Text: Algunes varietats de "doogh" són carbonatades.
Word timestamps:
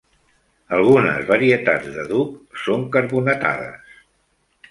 Algunes 0.77 1.27
varietats 1.31 1.91
de 1.97 2.07
"doogh" 2.13 2.59
són 2.63 2.87
carbonatades. 2.97 3.95